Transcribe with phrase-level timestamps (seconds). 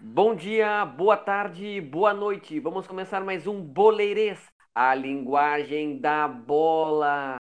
[0.00, 2.58] Bom dia, boa tarde, boa noite.
[2.58, 7.36] Vamos começar mais um Boleirês, a linguagem da bola.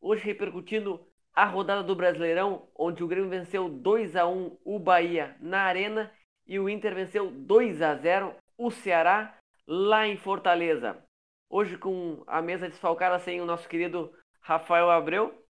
[0.00, 1.04] Hoje repercutindo
[1.34, 6.12] a rodada do Brasileirão, onde o Grêmio venceu 2 a 1 o Bahia na Arena
[6.46, 9.36] e o Inter venceu 2 a 0 o Ceará
[9.66, 11.02] lá em Fortaleza.
[11.50, 15.44] Hoje com a mesa desfalcada sem o nosso querido Rafael Abreu,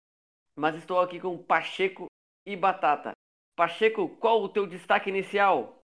[0.56, 2.06] mas estou aqui com Pacheco
[2.46, 3.12] e Batata.
[3.56, 5.82] Pacheco, qual o teu destaque inicial?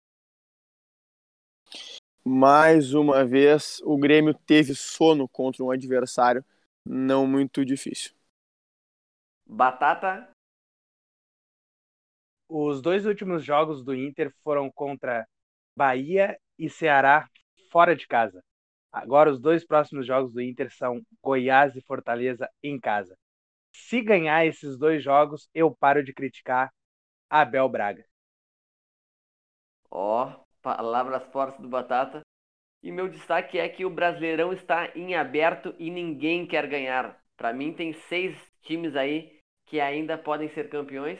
[2.25, 6.43] Mais uma vez, o Grêmio teve sono contra um adversário
[6.85, 8.13] não muito difícil.
[9.45, 10.29] Batata.
[12.47, 15.27] Os dois últimos jogos do Inter foram contra
[15.75, 17.27] Bahia e Ceará
[17.71, 18.43] fora de casa.
[18.91, 23.17] Agora os dois próximos jogos do Inter são Goiás e Fortaleza em casa.
[23.71, 26.71] Se ganhar esses dois jogos, eu paro de criticar
[27.27, 28.05] Abel Braga.
[29.89, 32.21] Ó, oh, palavras fortes do Batata.
[32.83, 37.17] E meu destaque é que o Brasileirão está em aberto e ninguém quer ganhar.
[37.35, 41.19] Para mim, tem seis times aí que ainda podem ser campeões.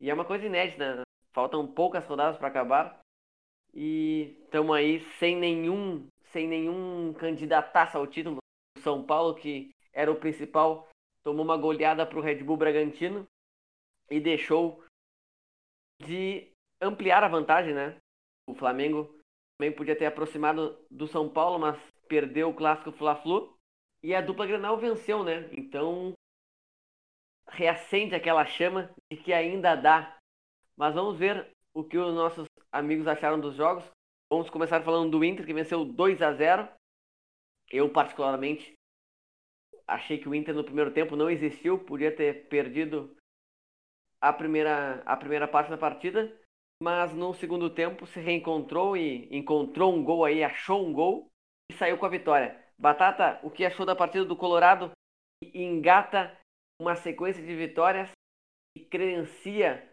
[0.00, 0.96] E é uma coisa inédita.
[0.96, 1.02] Né?
[1.32, 3.01] Faltam poucas rodadas para acabar.
[3.74, 8.38] E estamos aí sem nenhum, sem nenhum candidataço ao título.
[8.76, 10.88] O São Paulo, que era o principal,
[11.24, 13.26] tomou uma goleada para o Red Bull Bragantino
[14.10, 14.84] e deixou
[16.02, 16.50] de
[16.80, 17.96] ampliar a vantagem, né?
[18.46, 19.18] O Flamengo
[19.56, 23.56] também podia ter aproximado do São Paulo, mas perdeu o clássico Fla-Flu.
[24.02, 25.48] E a dupla Grenal venceu, né?
[25.52, 26.12] Então
[27.48, 30.16] reacende aquela chama de que ainda dá.
[30.76, 33.84] Mas vamos ver o que os nossos amigos acharam dos jogos.
[34.30, 36.68] Vamos começar falando do Inter, que venceu 2 a 0
[37.70, 38.72] Eu, particularmente,
[39.86, 43.14] achei que o Inter no primeiro tempo não existiu, podia ter perdido
[44.20, 46.32] a primeira, a primeira parte da partida
[46.82, 51.30] mas no segundo tempo se reencontrou e encontrou um gol aí, achou um gol
[51.70, 52.60] e saiu com a vitória.
[52.76, 54.90] Batata, o que achou da partida do Colorado?
[55.54, 56.36] Engata
[56.80, 58.10] uma sequência de vitórias
[58.76, 59.91] e credencia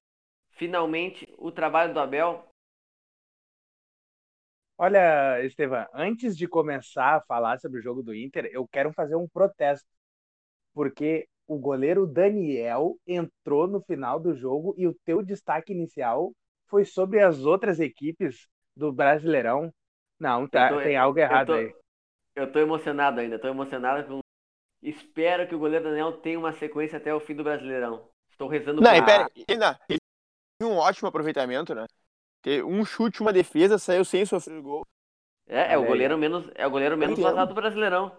[0.59, 2.45] finalmente o trabalho do Abel.
[4.77, 9.15] Olha, Estevam, antes de começar a falar sobre o jogo do Inter, eu quero fazer
[9.15, 9.87] um protesto.
[10.73, 16.31] Porque o goleiro Daniel entrou no final do jogo e o teu destaque inicial
[16.67, 19.73] foi sobre as outras equipes do Brasileirão.
[20.19, 21.75] Não, tá, tô, tem algo errado eu tô, aí.
[22.35, 24.19] Eu tô emocionado ainda, tô emocionado com.
[24.81, 28.09] Espero que o goleiro Daniel tenha uma sequência até o fim do Brasileirão.
[28.29, 29.05] Estou rezando Não, pra...
[29.05, 29.45] pera, ele
[29.87, 29.98] teve
[30.61, 31.85] um ótimo aproveitamento, né?
[32.41, 34.85] Teve um chute, uma defesa, saiu sem sofrer gol.
[35.47, 38.15] É, é o goleiro menos, é o goleiro menos vazado do Brasileirão.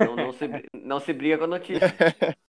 [0.00, 1.86] Não, não, se, não se briga com a notícia.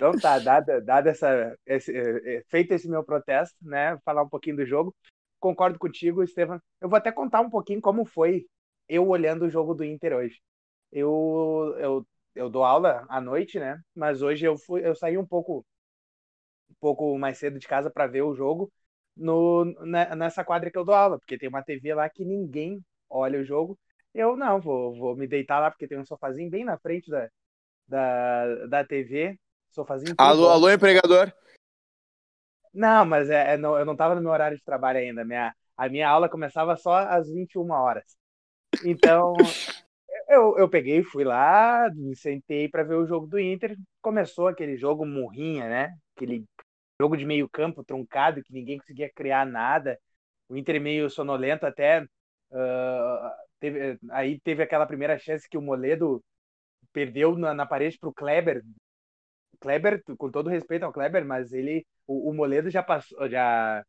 [0.00, 4.28] Então tá, dado, dado essa, esse, é, é, feito esse meu protesto, né, falar um
[4.30, 4.96] pouquinho do jogo,
[5.38, 6.58] concordo contigo, Estevam.
[6.80, 8.46] Eu vou até contar um pouquinho como foi
[8.88, 10.40] eu olhando o jogo do Inter hoje.
[10.90, 15.26] Eu, eu, eu dou aula à noite, né, mas hoje eu, fui, eu saí um
[15.26, 15.66] pouco,
[16.80, 18.72] pouco mais cedo de casa para ver o jogo
[19.16, 19.64] no,
[20.16, 23.44] nessa quadra que eu dou aula, porque tem uma TV lá que ninguém olha o
[23.44, 23.78] jogo.
[24.14, 27.28] Eu não, vou, vou me deitar lá, porque tem um sofazinho bem na frente da,
[27.86, 29.38] da, da TV,
[29.70, 30.14] sofazinho.
[30.18, 31.32] Alô, alô, empregador.
[32.72, 35.24] Não, mas é, é, não, eu não estava no meu horário de trabalho ainda.
[35.24, 38.16] Minha, a minha aula começava só às 21 horas.
[38.84, 39.34] Então,
[40.28, 43.76] eu, eu peguei, fui lá, me sentei para ver o jogo do Inter.
[44.00, 45.94] Começou aquele jogo murrinha, né?
[46.16, 46.44] Aquele
[47.00, 49.98] jogo de meio campo truncado, que ninguém conseguia criar nada.
[50.48, 52.02] O Inter meio sonolento até.
[52.50, 56.22] Uh, teve, aí teve aquela primeira chance que o Moledo
[56.92, 58.62] perdeu na, na parede para o Kleber,
[59.60, 63.84] Kleber, com todo respeito ao Kleber, mas ele, o, o Moledo já passou, já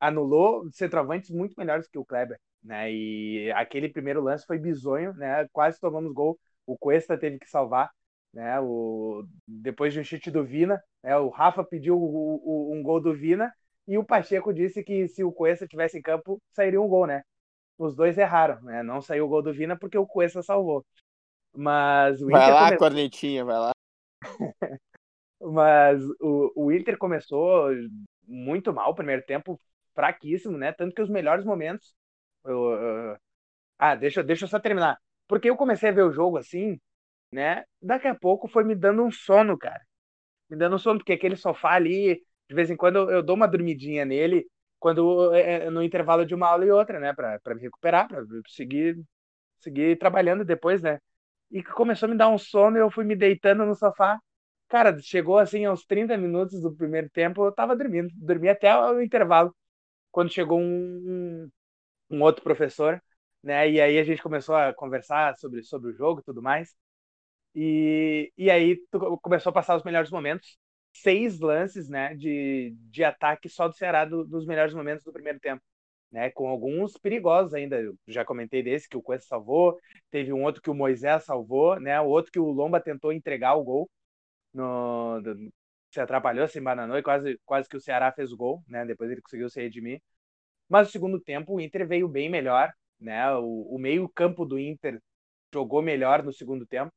[0.00, 2.92] anulou centroavantes muito melhores que o Kleber, né?
[2.92, 5.46] E aquele primeiro lance foi bizonho, né?
[5.52, 6.38] Quase tomamos gol.
[6.66, 7.90] O Cuesta teve que salvar,
[8.32, 8.60] né?
[8.60, 11.16] O depois de um chute do Vina, né?
[11.16, 13.52] O Rafa pediu o, o, um gol do Vina
[13.86, 17.22] e o Pacheco disse que se o Cuesta tivesse em campo sairia um gol, né?
[17.78, 18.82] Os dois erraram, né?
[18.82, 20.84] Não saiu o gol do Vina porque o Cuesta salvou.
[21.54, 22.78] Mas o vai Inter lá, começou...
[22.78, 23.72] cornetinha, vai lá.
[25.40, 27.70] Mas o, o Inter começou
[28.26, 29.60] muito mal o primeiro tempo,
[29.94, 30.72] fraquíssimo, né?
[30.72, 31.94] Tanto que os melhores momentos.
[32.44, 33.16] Eu, eu...
[33.78, 34.96] Ah, deixa, deixa eu só terminar.
[35.26, 36.78] Porque eu comecei a ver o jogo assim,
[37.32, 37.64] né?
[37.80, 39.80] Daqui a pouco foi me dando um sono, cara.
[40.50, 42.16] Me dando um sono, porque aquele sofá ali,
[42.48, 44.46] de vez em quando eu, dou uma dormidinha nele,
[44.78, 48.98] quando é, no intervalo de uma aula e outra, né, para me recuperar, para seguir
[49.58, 50.98] seguir trabalhando depois, né?
[51.50, 54.18] E começou a me dar um sono e eu fui me deitando no sofá.
[54.68, 59.00] Cara, chegou assim aos 30 minutos do primeiro tempo, eu tava dormindo, dormi até o
[59.02, 59.54] intervalo.
[60.10, 60.64] Quando chegou um,
[62.10, 63.02] um, um outro professor,
[63.42, 63.70] né?
[63.70, 66.74] E aí a gente começou a conversar sobre, sobre o jogo e tudo mais.
[67.54, 68.78] E, e aí
[69.22, 70.58] começou a passar os melhores momentos.
[70.94, 75.40] Seis lances né, de, de ataque só do Ceará do, dos melhores momentos do primeiro
[75.40, 75.62] tempo.
[76.10, 77.80] Né, com alguns perigosos ainda.
[77.80, 79.78] Eu já comentei desse que o Cuesta salvou,
[80.10, 83.54] teve um outro que o Moisés salvou, né, o outro que o Lomba tentou entregar
[83.54, 83.90] o gol,
[84.52, 85.52] no, do,
[85.90, 89.10] se atrapalhou, se embananou e quase, quase que o Ceará fez o gol, né, depois
[89.10, 90.02] ele conseguiu se redimir.
[90.68, 94.58] Mas no segundo tempo o Inter veio bem melhor, né, o, o meio campo do
[94.58, 95.00] Inter
[95.52, 96.92] jogou melhor no segundo tempo,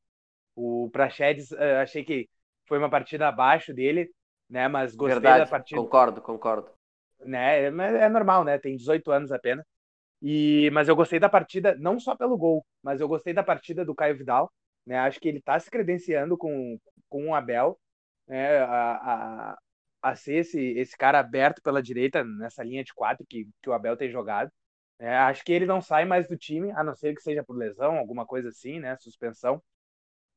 [0.56, 2.28] o Praxedes, uh, achei que
[2.66, 4.10] foi uma partida abaixo dele,
[4.48, 4.66] né?
[4.66, 5.80] Mas gostei Verdade, da partida.
[5.80, 6.70] Concordo, concordo.
[7.20, 7.64] Né?
[7.64, 8.58] É, é normal, né?
[8.58, 9.64] Tem 18 anos apenas.
[10.22, 13.84] E, mas eu gostei da partida, não só pelo gol, mas eu gostei da partida
[13.84, 14.50] do Caio Vidal.
[14.84, 14.98] Né?
[14.98, 17.78] Acho que ele está se credenciando com, com o Abel
[18.26, 18.58] né?
[18.58, 19.58] a, a,
[20.02, 23.72] a ser esse, esse cara aberto pela direita nessa linha de quatro que, que o
[23.72, 24.50] Abel tem jogado.
[24.98, 27.56] É, acho que ele não sai mais do time, a não ser que seja por
[27.56, 28.96] lesão, alguma coisa assim, né?
[28.98, 29.62] Suspensão.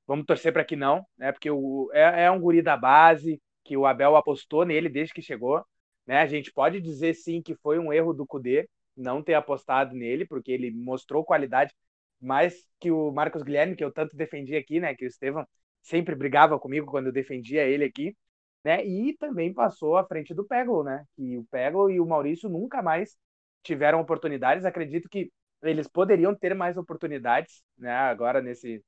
[0.09, 1.31] Vamos torcer para que não, né?
[1.31, 5.21] Porque o, é, é um guri da base, que o Abel apostou nele desde que
[5.21, 5.63] chegou.
[6.07, 6.17] Né?
[6.19, 8.67] A gente pode dizer sim que foi um erro do Cudê
[8.97, 11.75] não ter apostado nele, porque ele mostrou qualidade
[12.19, 14.95] mais que o Marcos Guilherme, que eu tanto defendi aqui, né?
[14.95, 15.45] Que o Estevam
[15.83, 18.17] sempre brigava comigo quando eu defendia ele aqui,
[18.63, 18.83] né?
[18.83, 21.05] E também passou à frente do Pego, né?
[21.15, 23.15] Que o Pego e o Maurício nunca mais
[23.61, 24.65] tiveram oportunidades.
[24.65, 27.91] Acredito que eles poderiam ter mais oportunidades, né?
[27.91, 28.83] Agora nesse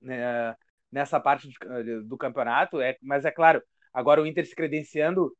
[0.00, 0.54] né,
[0.90, 2.80] nessa parte de, do campeonato.
[2.80, 3.62] É, mas é claro,
[3.92, 5.32] agora o Inter se credenciando,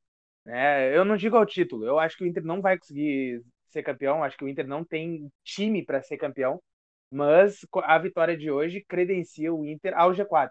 [0.45, 3.83] né, eu não digo ao título, eu acho que o Inter não vai conseguir ser
[3.83, 6.63] campeão, acho que o Inter não tem time para ser campeão,
[7.11, 10.51] mas a vitória de hoje credencia o Inter ao G4.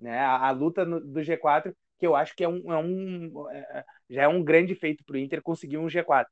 [0.00, 3.50] Né, a, a luta no, do G4, que eu acho que é um, é um
[3.50, 6.26] é, já é um grande feito para o Inter conseguir um G4.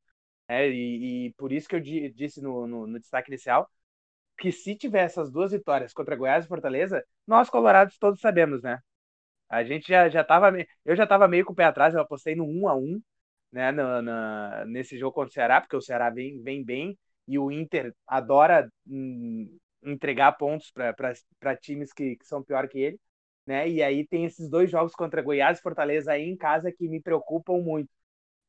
[0.49, 3.69] Né, e, e, por isso que eu disse no, no, no destaque inicial
[4.43, 8.81] que se tiver essas duas vitórias contra Goiás e Fortaleza, nós colorados todos sabemos, né?
[9.49, 10.53] A gente já, já tava,
[10.85, 13.03] eu já estava meio com o pé atrás, eu apostei no 1 a 1
[13.53, 16.99] né, no, no, nesse jogo contra o Ceará, porque o Ceará vem, vem bem
[17.29, 23.01] e o Inter adora hum, entregar pontos para times que, que são pior que ele,
[23.47, 23.69] né?
[23.69, 27.01] E aí tem esses dois jogos contra Goiás e Fortaleza aí em casa que me
[27.01, 27.91] preocupam muito.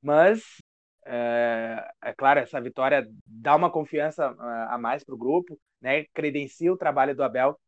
[0.01, 0.43] Mas
[1.05, 4.27] é, é claro, essa vitória dá uma confiança
[4.69, 6.05] a mais para o grupo, né?
[6.13, 7.59] Credencia o trabalho do Abel,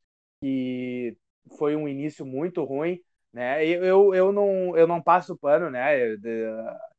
[0.41, 1.15] que
[1.57, 2.99] foi um início muito ruim,
[3.31, 3.65] né?
[3.65, 6.15] Eu, eu, não, eu não passo pano, né?
[6.17, 6.45] De,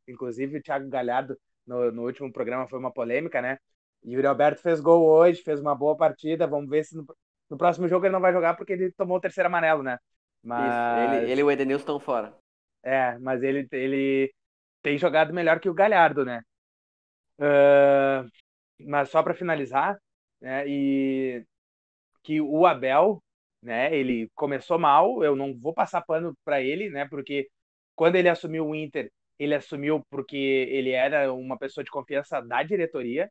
[0.09, 3.59] inclusive o Thiago Galhardo no, no último programa foi uma polêmica, né?
[4.05, 6.47] E o Yuri Alberto fez gol hoje, fez uma boa partida.
[6.47, 7.05] Vamos ver se no,
[7.51, 9.99] no próximo jogo ele não vai jogar porque ele tomou o terceiro amarelo, né?
[10.43, 10.73] Mas...
[10.73, 12.33] Isso, ele, ele e o Edenilson estão fora.
[12.83, 14.33] É, mas ele, ele
[14.87, 16.43] tem jogado melhor que o Galhardo, né?
[17.41, 18.31] Uh,
[18.89, 19.99] mas só para finalizar,
[20.41, 21.45] né, e
[22.23, 23.21] que o Abel,
[23.61, 27.49] né, ele começou mal, eu não vou passar pano para ele, né, porque
[27.97, 29.11] quando ele assumiu o Inter,
[29.41, 33.29] ele assumiu porque ele era uma pessoa de confiança da diretoria.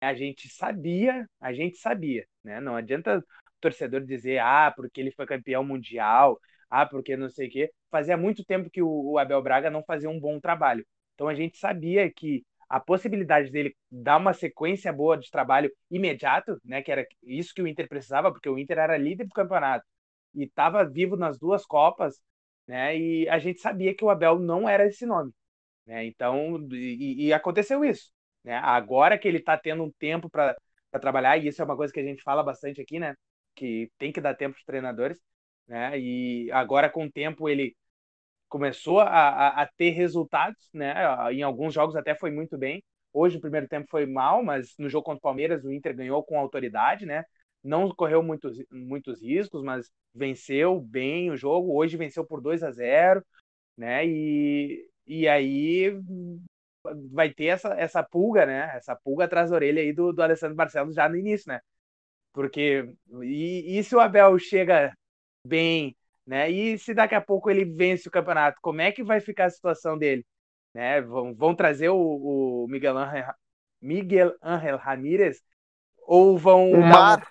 [0.00, 2.60] A gente sabia, a gente sabia, né?
[2.60, 3.24] Não adianta o
[3.60, 6.38] torcedor dizer, ah, porque ele foi campeão mundial,
[6.70, 7.72] ah, porque não sei o quê.
[7.90, 10.86] Fazia muito tempo que o Abel Braga não fazia um bom trabalho.
[11.16, 16.60] Então a gente sabia que a possibilidade dele dar uma sequência boa de trabalho imediato,
[16.64, 19.84] né, que era isso que o Inter precisava, porque o Inter era líder do campeonato
[20.34, 22.20] e estava vivo nas duas copas,
[22.66, 25.32] né, e a gente sabia que o Abel não era esse nome,
[25.86, 28.10] né, então e, e aconteceu isso,
[28.44, 30.56] né, agora que ele está tendo um tempo para
[31.00, 33.14] trabalhar e isso é uma coisa que a gente fala bastante aqui, né,
[33.54, 35.18] que tem que dar tempo para os treinadores,
[35.68, 37.76] né, e agora com o tempo ele
[38.48, 40.94] começou a, a, a, ter resultados, né?
[41.32, 42.82] Em alguns jogos até foi muito bem.
[43.12, 46.22] Hoje o primeiro tempo foi mal, mas no jogo contra o Palmeiras o Inter ganhou
[46.22, 47.24] com autoridade, né?
[47.62, 51.74] Não correu muitos, muitos riscos, mas venceu bem o jogo.
[51.74, 53.24] Hoje venceu por 2 a 0,
[53.76, 54.06] né?
[54.06, 55.98] E, e aí
[57.12, 58.76] vai ter essa, essa pulga, né?
[58.76, 61.60] Essa pulga atrás da orelha aí do, do Alessandro Barcelos já no início, né?
[62.32, 64.96] Porque e, e se o Abel chega
[65.44, 66.50] bem né?
[66.50, 69.50] E se daqui a pouco ele vence o campeonato, como é que vai ficar a
[69.50, 70.26] situação dele?
[70.74, 71.00] Né?
[71.00, 73.34] Vão, vão trazer o, o Miguel, Angel,
[73.80, 75.42] Miguel Angel Ramírez
[76.02, 77.22] ou vão dar uma,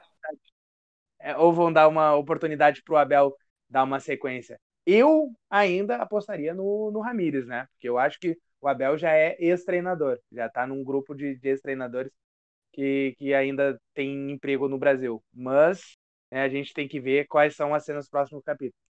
[1.19, 3.35] é, ou vão dar uma oportunidade para o Abel
[3.69, 4.59] dar uma sequência?
[4.85, 7.67] Eu ainda apostaria no, no Ramírez, né?
[7.71, 11.49] Porque eu acho que o Abel já é ex-treinador, já está num grupo de, de
[11.49, 12.11] ex-treinadores
[12.71, 15.23] que, que ainda tem emprego no Brasil.
[15.33, 15.97] Mas
[16.32, 18.86] né, a gente tem que ver quais são as cenas dos próximos capítulos.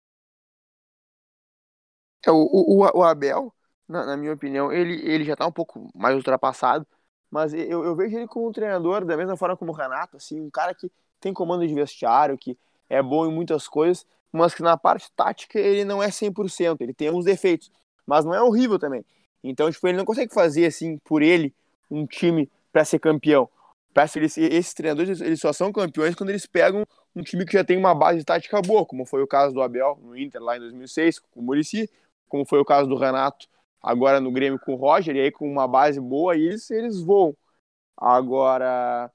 [2.25, 3.53] É, o, o, o Abel,
[3.87, 6.85] na, na, minha opinião, ele, ele já está um pouco mais ultrapassado,
[7.29, 10.41] mas eu, eu vejo ele como um treinador da mesma forma como o Renato, assim,
[10.41, 12.57] um cara que tem comando de vestiário, que
[12.89, 16.93] é bom em muitas coisas, mas que na parte tática ele não é 100%, ele
[16.93, 17.71] tem alguns defeitos,
[18.05, 19.05] mas não é horrível também.
[19.43, 21.53] Então, tipo, ele não consegue fazer, assim, por ele,
[21.89, 23.47] um time para ser campeão.
[23.93, 27.63] Parece que esses treinadores eles só são campeões quando eles pegam um time que já
[27.63, 30.59] tem uma base tática boa, como foi o caso do Abel no Inter lá em
[30.59, 31.89] 2006 com o Murici,
[32.27, 33.47] como foi o caso do Renato
[33.81, 37.37] agora no Grêmio com o Roger, e aí com uma base boa eles, eles voam.
[37.95, 39.11] Agora,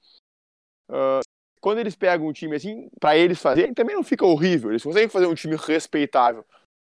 [0.89, 1.21] uh,
[1.61, 4.71] quando eles pegam um time assim, para eles fazerem, também não fica horrível.
[4.71, 6.45] Eles conseguem fazer um time respeitável.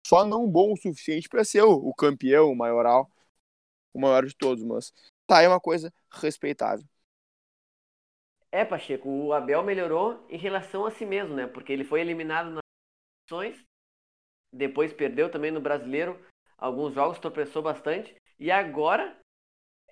[0.05, 3.09] Só não bom o suficiente para ser o, o, campeão, o maioral,
[3.93, 4.93] o maior de todos, mas
[5.25, 6.85] tá, é uma coisa respeitável.
[8.51, 11.45] É, Pacheco, o Abel melhorou em relação a si mesmo, né?
[11.47, 12.63] Porque ele foi eliminado nas
[13.29, 13.63] eleições,
[14.51, 16.19] depois perdeu também no Brasileiro,
[16.57, 19.15] alguns jogos tropeçou bastante, e agora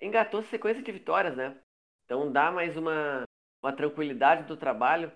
[0.02, 1.56] engatou sequência de vitórias, né?
[2.04, 3.24] Então dá mais uma
[3.62, 5.12] uma tranquilidade do trabalho.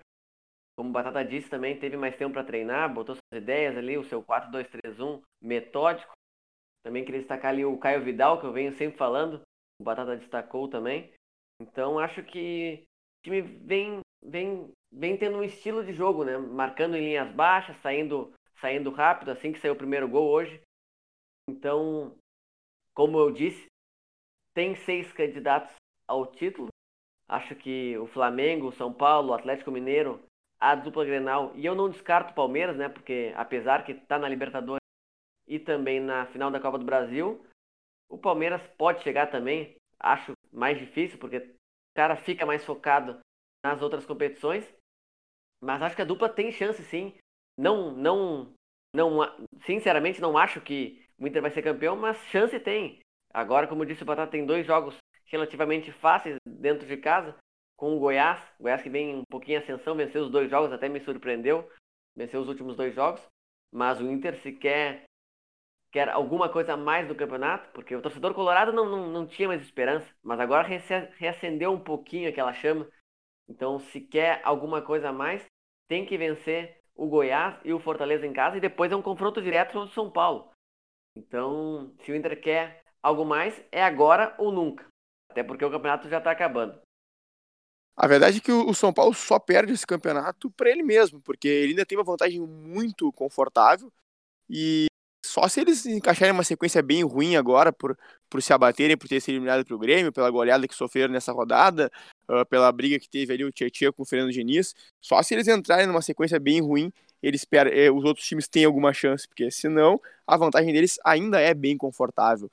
[0.77, 4.03] Como o Batata disse também, teve mais tempo para treinar, botou suas ideias ali, o
[4.03, 6.11] seu 4-2-3-1 metódico.
[6.83, 9.41] Também queria destacar ali o Caio Vidal, que eu venho sempre falando.
[9.79, 11.13] O Batata destacou também.
[11.61, 12.83] Então acho que
[13.23, 16.37] o time vem, vem, vem tendo um estilo de jogo, né?
[16.37, 20.61] Marcando em linhas baixas, saindo, saindo rápido, assim que saiu o primeiro gol hoje.
[21.49, 22.13] Então,
[22.93, 23.65] como eu disse,
[24.53, 25.73] tem seis candidatos
[26.05, 26.67] ao título.
[27.29, 30.21] Acho que o Flamengo, o São Paulo, o Atlético Mineiro,
[30.59, 32.89] a dupla Grenal, e eu não descarto o Palmeiras, né?
[32.89, 34.83] Porque apesar que está na Libertadores
[35.47, 37.41] e também na final da Copa do Brasil,
[38.09, 39.75] o Palmeiras pode chegar também.
[39.97, 41.55] Acho mais difícil, porque
[41.95, 43.19] cara fica mais focado
[43.63, 44.65] nas outras competições.
[45.61, 47.15] Mas acho que a dupla tem chance sim.
[47.57, 48.53] Não, não,
[48.93, 49.19] não,
[49.61, 52.99] sinceramente não acho que o Inter vai ser campeão, mas chance tem.
[53.33, 57.35] Agora, como disse o Batata, tem dois jogos relativamente fáceis dentro de casa,
[57.77, 58.39] com o Goiás.
[58.59, 61.69] O Goiás que vem um pouquinho em ascensão, venceu os dois jogos, até me surpreendeu.
[62.15, 63.21] Venceu os últimos dois jogos.
[63.71, 65.05] Mas o Inter se quer,
[65.93, 69.47] quer alguma coisa a mais do campeonato, porque o torcedor colorado não, não, não tinha
[69.47, 70.07] mais esperança.
[70.23, 72.89] Mas agora reacendeu um pouquinho aquela chama.
[73.47, 75.45] Então, se quer alguma coisa a mais,
[75.87, 78.57] tem que vencer o Goiás e o Fortaleza em casa.
[78.57, 80.51] E depois é um confronto direto com o São Paulo.
[81.15, 84.87] Então, se o Inter quer algo mais, é agora ou nunca.
[85.29, 86.81] Até porque o campeonato já está acabando.
[87.95, 91.47] A verdade é que o São Paulo só perde esse campeonato para ele mesmo, porque
[91.47, 93.93] ele ainda tem uma vantagem muito confortável
[94.49, 94.87] e
[95.33, 97.97] só se eles encaixarem uma sequência bem ruim agora por,
[98.29, 101.91] por se abaterem, por ter sido eliminado pelo Grêmio, pela goleada que sofreram nessa rodada,
[102.29, 105.47] uh, pela briga que teve ali o Tietchan com o Fernando Diniz, só se eles
[105.47, 109.99] entrarem numa sequência bem ruim, eles eh, os outros times têm alguma chance, porque senão
[110.27, 112.47] a vantagem deles ainda é bem confortável.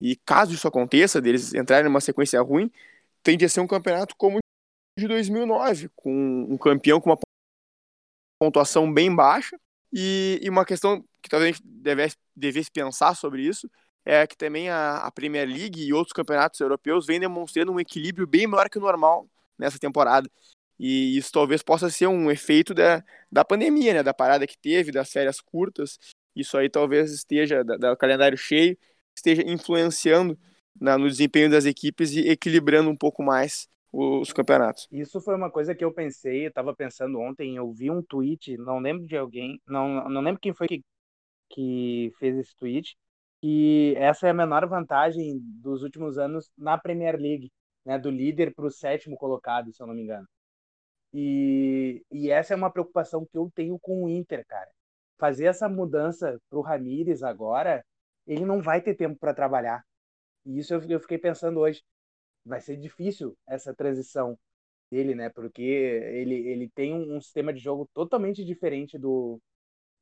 [0.00, 2.70] E caso isso aconteça, deles entrarem numa sequência ruim,
[3.22, 4.38] tende a ser um campeonato como
[4.98, 7.18] de 2009, com um campeão com uma
[8.40, 9.54] pontuação bem baixa.
[9.94, 13.70] E, e uma questão que talvez devesse, devesse pensar sobre isso
[14.04, 18.26] é que também a, a, Premier League e outros campeonatos europeus vêm demonstrando um equilíbrio
[18.26, 20.28] bem maior que o normal nessa temporada.
[20.78, 24.02] E isso talvez possa ser um efeito da, da pandemia, né?
[24.02, 25.98] Da parada que teve, das férias curtas.
[26.34, 28.76] Isso aí talvez esteja, do calendário cheio,
[29.14, 30.36] esteja influenciando
[30.80, 34.88] na, no desempenho das equipes e equilibrando um pouco mais os campeonatos.
[34.90, 38.56] Isso foi uma coisa que eu pensei, eu estava pensando ontem, eu vi um tweet,
[38.56, 40.82] não lembro de alguém, não, não lembro quem foi que,
[41.52, 42.96] que fez esse tweet,
[43.42, 47.52] e essa é a menor vantagem dos últimos anos na Premier League,
[47.84, 50.26] né, do líder para o sétimo colocado, se eu não me engano.
[51.12, 54.70] E, e essa é uma preocupação que eu tenho com o Inter, cara.
[55.18, 57.84] Fazer essa mudança para o Ramires agora
[58.26, 59.84] ele não vai ter tempo para trabalhar.
[60.46, 61.82] E isso eu, eu fiquei pensando hoje.
[62.44, 64.38] Vai ser difícil essa transição
[64.90, 65.30] dele, né?
[65.30, 69.40] Porque ele, ele tem um, um sistema de jogo totalmente diferente do,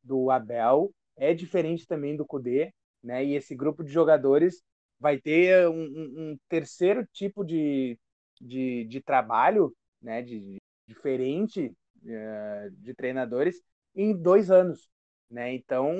[0.03, 2.73] do Abel, é diferente também do Kudê,
[3.03, 3.25] né?
[3.25, 4.63] E esse grupo de jogadores
[4.99, 5.85] vai ter um,
[6.33, 7.99] um, terceiro tipo de,
[8.41, 10.23] de, de, trabalho, né?
[10.23, 10.59] De, de
[10.89, 11.73] diferente
[12.03, 13.63] uh, de treinadores
[13.95, 14.91] em dois anos,
[15.31, 15.53] né?
[15.55, 15.95] Então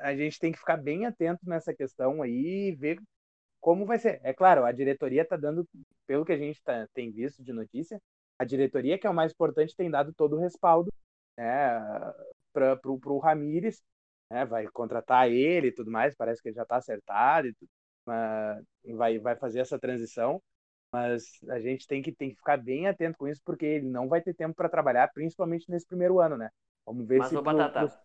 [0.00, 3.00] a gente tem que ficar bem atento nessa questão aí e ver
[3.60, 4.20] como vai ser.
[4.24, 5.66] É claro, a diretoria está dando,
[6.06, 8.00] pelo que a gente tá, tem visto de notícia,
[8.38, 10.92] a diretoria, que é o mais importante, tem dado todo o respaldo
[11.36, 11.80] né,
[12.52, 13.80] para o Ramires,
[14.32, 17.46] né, vai contratar ele e tudo mais, parece que ele já está acertado.
[17.46, 17.68] E tudo.
[18.96, 20.42] vai, vai fazer essa transição,
[20.90, 24.08] mas a gente tem que, tem que ficar bem atento com isso, porque ele não
[24.08, 26.48] vai ter tempo para trabalhar, principalmente nesse primeiro ano, né?
[26.86, 27.34] Vamos ver mas, se.
[27.34, 27.98] Mas, Batata, pro...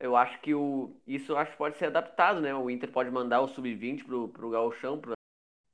[0.00, 2.54] eu acho que o, isso acho que pode ser adaptado, né?
[2.54, 5.00] O Inter pode mandar o sub-20 pro, pro Gauchão,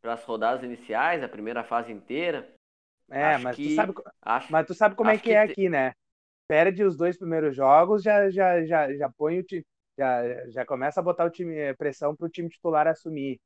[0.02, 2.52] para as rodadas iniciais, a primeira fase inteira.
[3.08, 5.52] É, mas, que, tu sabe, acho, mas tu sabe como é que, que é te...
[5.52, 5.92] aqui, né?
[6.50, 9.64] Perde os dois primeiros jogos, já, já, já, já põe o time.
[9.96, 13.40] Já, já começa a botar o time pressão para o time titular assumir.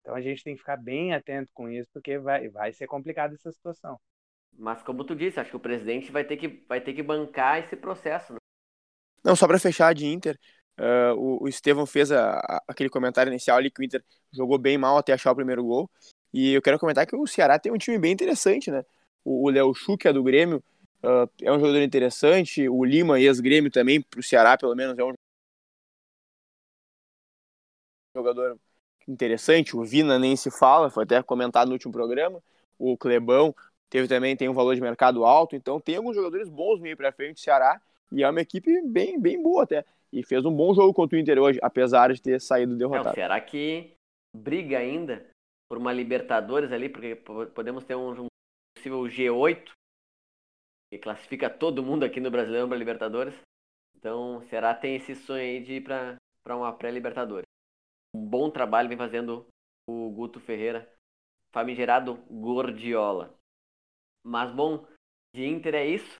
[0.00, 3.34] Então a gente tem que ficar bem atento com isso, porque vai, vai ser complicado
[3.34, 3.96] essa situação.
[4.58, 7.60] Mas como tu disse, acho que o presidente vai ter que, vai ter que bancar
[7.60, 8.32] esse processo.
[8.32, 8.38] Né?
[9.22, 10.36] Não, só para fechar de Inter,
[10.80, 14.58] uh, o, o Estevão fez a, a, aquele comentário inicial ali que o Inter jogou
[14.58, 15.88] bem mal até achar o primeiro gol.
[16.34, 18.82] E eu quero comentar que o Ceará tem um time bem interessante, né?
[19.22, 20.60] O Léo Chu, que é do Grêmio,
[21.02, 22.68] uh, é um jogador interessante.
[22.68, 25.12] O Lima, ex-Grêmio também, para o Ceará, pelo menos, é um
[28.16, 28.58] jogador
[29.06, 29.76] interessante.
[29.76, 32.42] O Vina nem se fala, foi até comentado no último programa.
[32.78, 33.54] O Clebão
[33.88, 37.12] teve também tem um valor de mercado alto, então tem alguns jogadores bons meio para
[37.12, 37.80] frente do Ceará
[38.12, 39.84] e é uma equipe bem, bem boa até.
[40.12, 43.08] E fez um bom jogo contra o Inter hoje, apesar de ter saído derrotado.
[43.08, 43.92] É, o Ceará que
[44.34, 45.26] briga ainda
[45.68, 47.14] por uma Libertadores ali, porque
[47.54, 48.26] podemos ter um, um
[48.74, 49.70] possível G8
[50.90, 53.34] que classifica todo mundo aqui no Brasileirão para Libertadores.
[53.96, 57.46] Então, o Ceará tem esse sonho aí de ir para uma pré-Libertadores.
[58.14, 59.46] Um bom trabalho vem fazendo
[59.88, 60.90] o Guto Ferreira,
[61.50, 63.34] famigerado Gordiola.
[64.24, 64.86] Mas bom,
[65.34, 66.16] de Inter é isso.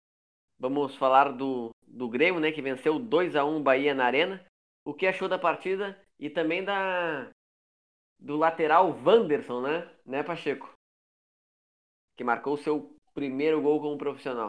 [0.59, 4.45] Vamos falar do, do Grêmio, né, que venceu 2 a 1 Bahia na Arena.
[4.85, 7.31] O que achou da partida e também da
[8.19, 9.97] do lateral Wanderson, né?
[10.05, 10.73] Né, Pacheco?
[12.17, 14.48] Que marcou o seu primeiro gol como profissional.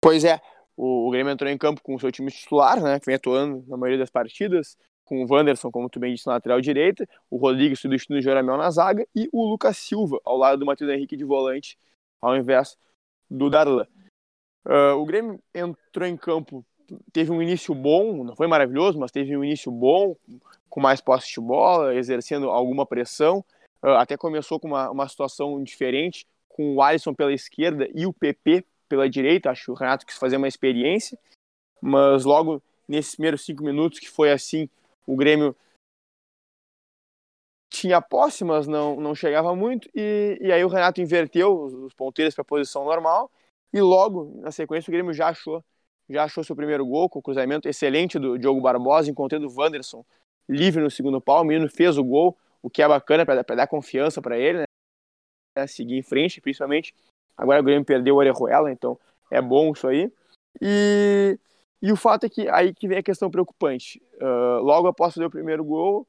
[0.00, 0.40] Pois é,
[0.76, 2.98] o, o Grêmio entrou em campo com o seu time titular, né?
[2.98, 6.34] Que vem atuando na maioria das partidas, com o Wanderson, como tu bem disse, na
[6.34, 10.60] lateral direita, o Rodrigues substituindo o Joramel na zaga e o Lucas Silva ao lado
[10.60, 11.76] do Matheus Henrique de volante,
[12.22, 12.78] ao invés
[13.28, 13.86] do Darlan.
[14.64, 16.64] Uh, o Grêmio entrou em campo,
[17.12, 20.16] teve um início bom, não foi maravilhoso, mas teve um início bom,
[20.68, 23.44] com mais posse de bola, exercendo alguma pressão.
[23.82, 28.12] Uh, até começou com uma, uma situação diferente, com o Alisson pela esquerda e o
[28.12, 29.50] PP pela direita.
[29.50, 31.18] Acho que o Renato quis fazer uma experiência,
[31.80, 34.68] mas logo nesses primeiros cinco minutos, que foi assim,
[35.06, 35.56] o Grêmio
[37.70, 39.88] tinha posse, mas não, não chegava muito.
[39.94, 43.30] E, e aí o Renato inverteu os, os ponteiros para a posição normal.
[43.72, 45.64] E logo, na sequência, o Grêmio já achou
[46.08, 50.04] já achou seu primeiro gol com o cruzamento excelente do Diogo Barbosa, encontrando o Wanderson
[50.50, 53.68] livre no segundo pau, o menino fez o gol, o que é bacana para dar
[53.68, 54.64] confiança para ele,
[55.56, 55.66] né?
[55.68, 56.92] Seguir em frente, principalmente.
[57.40, 58.98] Agora o Grêmio perdeu o Orejuela, então
[59.30, 60.12] é bom isso aí.
[60.60, 61.38] E,
[61.80, 64.02] e o fato é que aí que vem a questão preocupante.
[64.20, 66.06] Uh, logo após fazer o primeiro gol,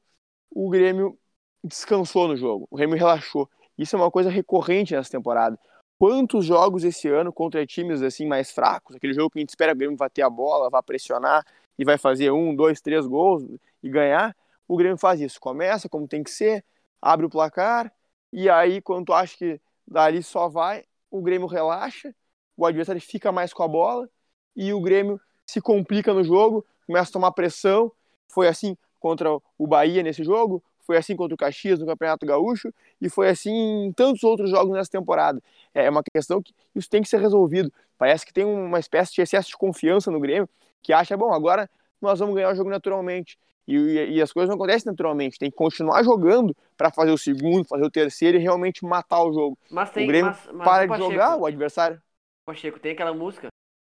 [0.50, 1.18] o Grêmio
[1.64, 3.48] descansou no jogo, o Grêmio relaxou.
[3.78, 5.58] Isso é uma coisa recorrente nessa temporada.
[5.98, 9.72] Quantos jogos esse ano contra times assim mais fracos, aquele jogo que a gente espera
[9.72, 11.46] o Grêmio bater a bola, vai pressionar
[11.78, 13.42] e vai fazer um, dois, três gols,
[13.82, 14.36] e ganhar,
[14.68, 15.40] o Grêmio faz isso.
[15.40, 16.62] Começa como tem que ser,
[17.00, 17.90] abre o placar,
[18.32, 22.12] e aí, quando tu acha que dali só vai, o Grêmio relaxa,
[22.56, 24.08] o adversário fica mais com a bola,
[24.56, 27.92] e o Grêmio se complica no jogo, começa a tomar pressão.
[28.28, 32.72] Foi assim contra o Bahia nesse jogo, foi assim contra o Caxias no Campeonato Gaúcho,
[33.00, 35.40] e foi assim em tantos outros jogos nessa temporada.
[35.74, 37.72] É uma questão que isso tem que ser resolvido.
[37.98, 40.48] Parece que tem uma espécie de excesso de confiança no Grêmio,
[40.82, 41.68] que acha, bom, agora
[42.00, 43.38] nós vamos ganhar o jogo naturalmente.
[43.66, 43.76] E,
[44.16, 45.38] e, as coisas não acontecem naturalmente.
[45.38, 49.32] Tem que continuar jogando para fazer o segundo, fazer o terceiro e realmente matar o
[49.32, 49.56] jogo.
[49.70, 52.02] Mas tem, o Grêmio mas, mas para o de jogar o adversário.
[52.44, 53.48] Pacheco, tem aquela música.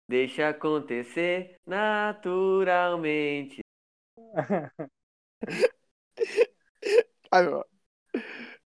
[0.08, 3.61] Deixa acontecer naturalmente.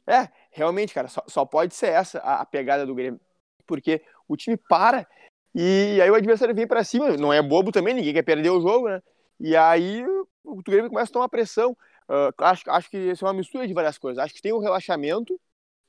[0.06, 3.20] é, realmente, cara, só, só pode ser essa a, a, pegada do Grêmio.
[3.66, 5.08] Porque o time para
[5.54, 7.18] e aí o adversário vem para cima.
[7.18, 9.02] Não é bobo também, ninguém quer perder o jogo, né?
[9.40, 10.06] E aí
[10.44, 11.72] o Grêmio começa a tomar pressão.
[12.10, 14.24] Uh, acho, acho que isso é uma mistura de várias coisas.
[14.24, 15.40] Acho que tem o relaxamento,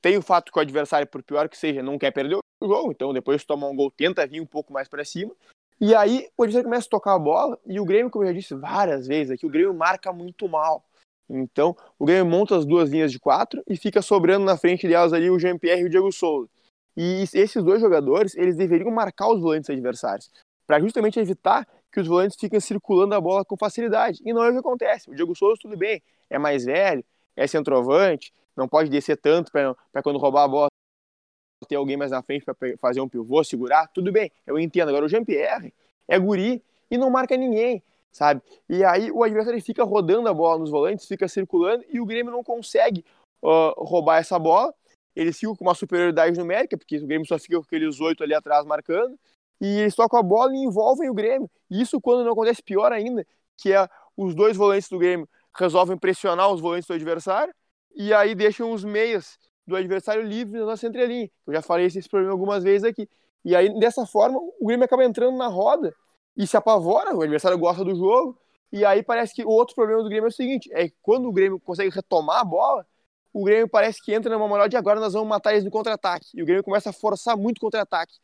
[0.01, 2.91] tem o fato que o adversário, por pior que seja, não quer perder o jogo,
[2.91, 5.33] então depois de tomar um gol, tenta vir um pouco mais para cima.
[5.79, 8.33] E aí o adversário começa a tocar a bola e o Grêmio, como eu já
[8.33, 10.85] disse várias vezes aqui, o Grêmio marca muito mal.
[11.29, 15.13] Então o Grêmio monta as duas linhas de quatro e fica sobrando na frente delas
[15.13, 16.49] ali o Jean-Pierre e o Diego Souza.
[16.95, 20.29] E esses dois jogadores, eles deveriam marcar os volantes adversários,
[20.67, 24.19] para justamente evitar que os volantes fiquem circulando a bola com facilidade.
[24.25, 25.09] E não é o que acontece.
[25.09, 30.03] O Diego Souza, tudo bem, é mais velho, é centroavante, não pode descer tanto para
[30.03, 30.67] quando roubar a bola
[31.67, 34.89] ter alguém mais na frente para fazer um pivô, segurar, tudo bem, eu entendo.
[34.89, 35.73] Agora o Jean-Pierre
[36.07, 37.81] é guri e não marca ninguém.
[38.11, 38.41] sabe?
[38.69, 42.31] E aí o adversário fica rodando a bola nos volantes, fica circulando e o Grêmio
[42.31, 43.05] não consegue
[43.41, 44.73] uh, roubar essa bola.
[45.15, 48.33] Eles ficam com uma superioridade numérica, porque o Grêmio só fica com aqueles oito ali
[48.33, 49.17] atrás marcando,
[49.63, 51.49] e eles tocam a bola e envolvem o Grêmio.
[51.71, 53.25] E isso quando não acontece pior ainda,
[53.57, 57.53] que é os dois volantes do Grêmio resolvem pressionar os volantes do adversário,
[57.95, 61.31] e aí deixam os meias do adversário livres na nossa entrelinha.
[61.47, 63.07] Eu já falei esse problema algumas vezes aqui.
[63.45, 65.95] E aí, dessa forma, o Grêmio acaba entrando na roda
[66.35, 68.37] e se apavora, o adversário gosta do jogo,
[68.69, 71.29] e aí parece que o outro problema do Grêmio é o seguinte, é que quando
[71.29, 72.85] o Grêmio consegue retomar a bola,
[73.31, 76.27] o Grêmio parece que entra numa moral de agora nós vamos matar eles no contra-ataque,
[76.33, 78.15] e o Grêmio começa a forçar muito contra-ataque.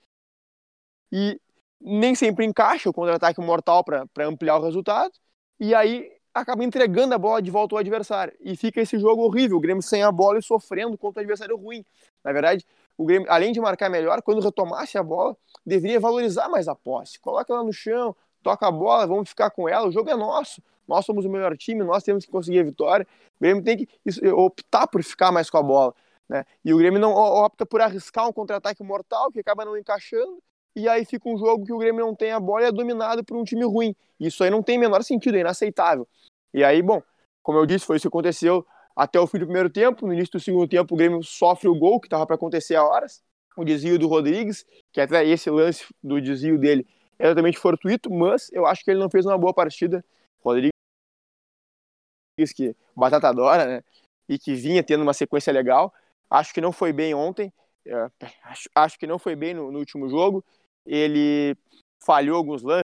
[1.12, 1.40] E
[1.82, 5.12] nem sempre encaixa o contra-ataque mortal para ampliar o resultado,
[5.60, 8.34] e aí acaba entregando a bola de volta ao adversário.
[8.40, 11.58] E fica esse jogo horrível, o Grêmio sem a bola e sofrendo contra o adversário
[11.58, 11.84] ruim.
[12.24, 12.66] Na verdade,
[12.98, 17.20] o Grêmio, além de marcar melhor, quando retomasse a bola, deveria valorizar mais a posse.
[17.20, 20.62] Coloca ela no chão, toca a bola, vamos ficar com ela, o jogo é nosso.
[20.88, 23.08] Nós somos o melhor time, nós temos que conseguir a vitória.
[23.38, 23.88] O Grêmio tem que
[24.32, 25.94] optar por ficar mais com a bola.
[26.28, 26.46] Né?
[26.64, 30.42] E o Grêmio não opta por arriscar um contra-ataque mortal, que acaba não encaixando,
[30.80, 33.24] e aí fica um jogo que o Grêmio não tem a bola e é dominado
[33.24, 33.96] por um time ruim.
[34.20, 36.08] Isso aí não tem menor sentido, é inaceitável.
[36.54, 37.02] E aí, bom,
[37.44, 38.66] como eu disse, foi isso que aconteceu
[38.96, 40.06] até o fim do primeiro tempo.
[40.06, 42.84] No início do segundo tempo, o Grêmio sofre o gol que estava para acontecer a
[42.84, 43.22] horas.
[43.58, 46.88] O desvio do Rodrigues, que até esse lance do desvio dele
[47.18, 50.04] é totalmente fortuito, mas eu acho que ele não fez uma boa partida.
[50.42, 50.72] Rodrigues,
[52.56, 53.84] que batata adora, né?
[54.28, 55.94] E que vinha tendo uma sequência legal.
[56.30, 57.52] Acho que não foi bem ontem.
[57.86, 58.10] É,
[58.44, 60.46] acho, acho, que não foi bem no, no último jogo.
[60.86, 61.56] Ele
[62.04, 62.84] falhou alguns lances.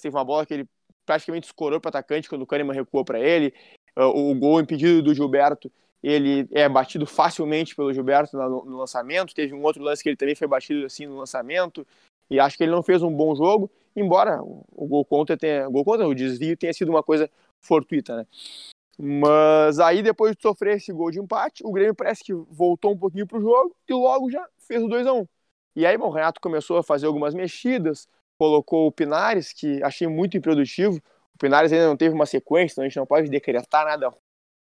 [0.00, 0.68] Teve uma bola que ele
[1.04, 3.54] praticamente escorou para o atacante quando o Kahneman recuou para ele.
[3.96, 9.34] Ah, o gol impedido do Gilberto, ele é batido facilmente pelo Gilberto no, lançamento.
[9.34, 11.86] Teve um outro lance que ele também foi batido assim no lançamento.
[12.30, 15.72] E acho que ele não fez um bom jogo, embora o gol contra tenha, o
[15.72, 18.26] gol contra o desvio tenha sido uma coisa fortuita, né?
[18.98, 22.98] Mas aí depois de sofrer esse gol de empate, o Grêmio parece que voltou um
[22.98, 25.26] pouquinho pro jogo e logo já fez o 2 a 1.
[25.76, 30.06] E aí, bom, o Renato começou a fazer algumas mexidas, colocou o Pinares, que achei
[30.06, 30.96] muito improdutivo.
[31.34, 34.12] O Pinares ainda não teve uma sequência, então a gente não pode decretar nada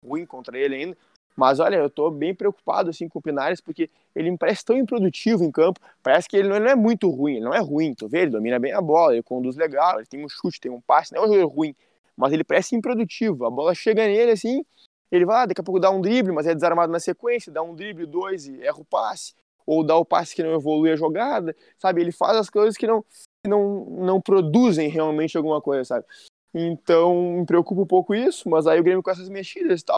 [0.05, 0.97] ruim contra ele ainda.
[1.37, 4.77] Mas olha, eu estou bem preocupado assim com o Pinares, porque ele me parece tão
[4.77, 5.81] improdutivo em campo.
[6.03, 8.23] Parece que ele não é muito ruim, ele não é ruim, tu vê?
[8.23, 11.15] Ele domina bem a bola, ele conduz legal, ele tem um chute, tem um passe,
[11.15, 11.75] não é um jogador ruim,
[12.17, 13.47] mas ele parece improdutivo.
[13.47, 14.65] A bola chega nele assim,
[15.11, 17.75] ele vai, daqui a pouco dá um drible, mas é desarmado na sequência, dá um
[17.75, 19.35] drible, dois e erra o passe,
[19.71, 22.01] ou dá o passe que não evolui a jogada, sabe?
[22.01, 23.05] Ele faz as coisas que não,
[23.47, 26.05] não, não produzem realmente alguma coisa, sabe?
[26.53, 29.97] Então, me preocupa um pouco isso, mas aí o Grêmio com essas mexidas e tal,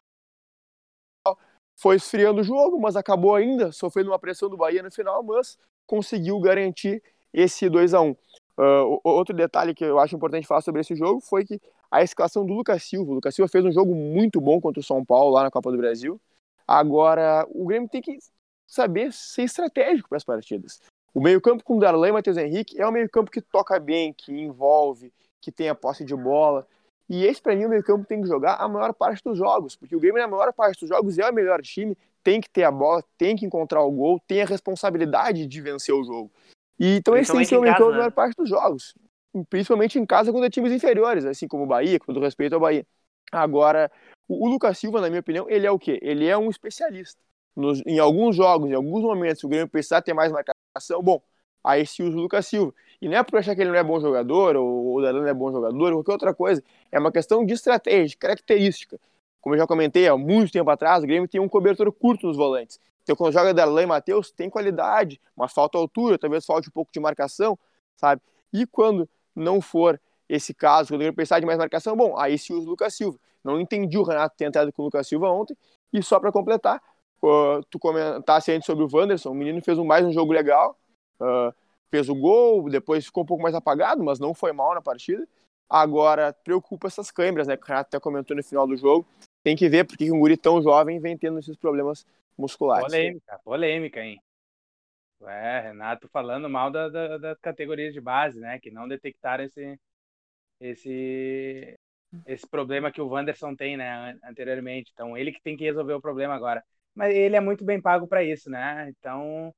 [1.81, 5.59] foi esfriando o jogo, mas acabou ainda sofrendo uma pressão do Bahia no final, mas
[5.87, 10.83] conseguiu garantir esse 2 a 1 uh, Outro detalhe que eu acho importante falar sobre
[10.83, 11.59] esse jogo foi que
[11.91, 13.11] a escalação do Lucas Silva.
[13.11, 15.73] O Lucas Silva fez um jogo muito bom contra o São Paulo lá na Copa
[15.73, 16.21] do Brasil.
[16.69, 18.19] Agora, o Grêmio tem que
[18.73, 20.81] saber ser estratégico para as partidas.
[21.13, 25.13] O meio-campo com Darlan e Matheus Henrique é um meio-campo que toca bem, que envolve,
[25.43, 26.67] que tem a posse de bola.
[27.07, 29.95] E esse, para mim, o meio-campo tem que jogar a maior parte dos jogos, porque
[29.95, 32.71] o Grêmio, na maior parte dos jogos, é o melhor time, tem que ter a
[32.71, 36.33] bola, tem que encontrar o gol, tem a responsabilidade de vencer o jogo.
[36.81, 37.99] E, então, esse tem que ser o meio-campo na né?
[37.99, 38.95] maior parte dos jogos,
[39.51, 42.87] principalmente em casa contra times inferiores, assim como o Bahia, com todo respeito ao Bahia.
[43.31, 43.93] Agora,
[44.27, 45.99] o, o Lucas Silva, na minha opinião, ele é o quê?
[46.01, 47.21] Ele é um especialista.
[47.55, 51.23] Nos, em alguns jogos, em alguns momentos, o Grêmio precisar ter mais marcação bom,
[51.63, 52.75] aí se usa o Lucas Silva.
[53.01, 55.35] E não é por achar que ele não é bom jogador, ou o Darlan é
[55.35, 56.63] bom jogador, ou qualquer outra coisa.
[56.91, 58.99] É uma questão de estratégia, de característica.
[59.41, 62.37] Como eu já comentei há muito tempo atrás, o Grêmio tem um cobertor curto nos
[62.37, 62.79] volantes.
[63.03, 66.93] Então, quando joga Darlan e Matheus, tem qualidade, mas falta altura, talvez falte um pouco
[66.93, 67.59] de marcação,
[67.97, 68.23] sabe?
[68.53, 72.53] E quando não for esse caso, quando ele precisar de mais marcação, bom, aí se
[72.53, 73.19] usa o Lucas Silva.
[73.43, 75.57] Não entendi o Renato ter entrado com o Lucas Silva ontem.
[75.93, 76.81] E só para completar,
[77.71, 80.77] Tu comentasse antes sobre o Wanderson, o menino fez um, mais um jogo legal,
[81.21, 81.55] uh,
[81.89, 85.27] fez o gol, depois ficou um pouco mais apagado, mas não foi mal na partida.
[85.71, 89.07] Agora, preocupa essas câimbras, né, que o Renato até comentou no final do jogo.
[89.45, 92.05] Tem que ver porque um guri tão jovem vem tendo esses problemas
[92.37, 92.87] musculares.
[92.87, 94.21] Polêmica, polêmica, hein?
[95.25, 99.79] É, Renato falando mal da, da, das categorias de base, né, que não detectaram esse,
[100.61, 101.79] esse,
[102.27, 104.91] esse problema que o Wanderson tem, né, anteriormente.
[104.93, 106.65] Então, ele que tem que resolver o problema agora.
[106.95, 108.89] Mas ele é muito bem pago para isso, né?
[108.91, 109.53] Então,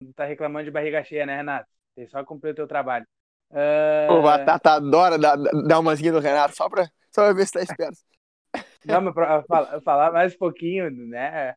[0.00, 1.68] não tá reclamando de barriga cheia, né, Renato?
[1.94, 3.06] Tem só cumprir o teu trabalho.
[3.50, 4.12] Uh...
[4.12, 7.62] O Batata adora dar, dar umazinha no Renato, só pra, só pra ver se tá
[7.62, 7.98] esperto.
[8.84, 9.44] Não, mas pra
[9.82, 11.54] falar mais um pouquinho, né?